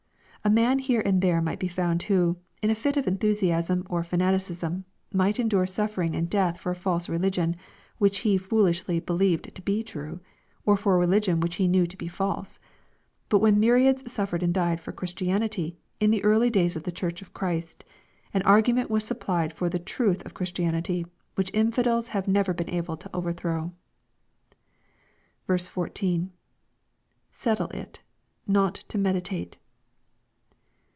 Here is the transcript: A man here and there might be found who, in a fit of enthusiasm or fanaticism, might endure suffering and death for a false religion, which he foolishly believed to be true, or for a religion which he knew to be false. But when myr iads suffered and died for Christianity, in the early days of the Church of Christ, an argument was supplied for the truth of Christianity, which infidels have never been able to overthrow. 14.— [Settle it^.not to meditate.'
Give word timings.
A 0.43 0.49
man 0.49 0.79
here 0.79 1.01
and 1.05 1.21
there 1.21 1.39
might 1.39 1.59
be 1.59 1.67
found 1.67 2.01
who, 2.01 2.35
in 2.63 2.71
a 2.71 2.75
fit 2.75 2.97
of 2.97 3.05
enthusiasm 3.07 3.85
or 3.91 4.03
fanaticism, 4.03 4.85
might 5.13 5.39
endure 5.39 5.67
suffering 5.67 6.15
and 6.15 6.27
death 6.27 6.59
for 6.59 6.71
a 6.71 6.75
false 6.75 7.07
religion, 7.07 7.55
which 7.99 8.21
he 8.21 8.39
foolishly 8.39 8.99
believed 8.99 9.53
to 9.53 9.61
be 9.61 9.83
true, 9.83 10.19
or 10.65 10.75
for 10.75 10.95
a 10.95 10.97
religion 10.97 11.41
which 11.41 11.57
he 11.57 11.67
knew 11.67 11.85
to 11.85 11.95
be 11.95 12.07
false. 12.07 12.59
But 13.29 13.37
when 13.37 13.59
myr 13.59 13.77
iads 13.77 14.09
suffered 14.09 14.41
and 14.41 14.51
died 14.51 14.79
for 14.81 14.91
Christianity, 14.91 15.77
in 15.99 16.09
the 16.09 16.23
early 16.23 16.49
days 16.49 16.75
of 16.75 16.85
the 16.85 16.91
Church 16.91 17.21
of 17.21 17.33
Christ, 17.35 17.83
an 18.33 18.41
argument 18.41 18.89
was 18.89 19.03
supplied 19.05 19.53
for 19.53 19.69
the 19.69 19.77
truth 19.77 20.25
of 20.25 20.33
Christianity, 20.33 21.05
which 21.35 21.51
infidels 21.53 22.07
have 22.07 22.27
never 22.27 22.51
been 22.51 22.69
able 22.71 22.97
to 22.97 23.11
overthrow. 23.15 23.73
14.— 25.55 26.31
[Settle 27.29 27.67
it^.not 27.67 28.73
to 28.87 28.97
meditate.' 28.97 29.59